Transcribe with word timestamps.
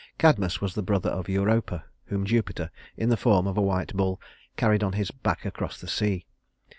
Cadmus 0.17 0.59
was 0.61 0.73
the 0.73 0.81
brother 0.81 1.11
of 1.11 1.29
Europa, 1.29 1.85
whom 2.05 2.25
Jupiter, 2.25 2.71
in 2.97 3.09
the 3.09 3.17
form 3.17 3.45
of 3.45 3.55
a 3.55 3.61
white 3.61 3.93
bull, 3.93 4.19
carried 4.57 4.83
on 4.83 4.93
his 4.93 5.11
back 5.11 5.45
across 5.45 5.79
the 5.79 5.87
sea. 5.87 6.25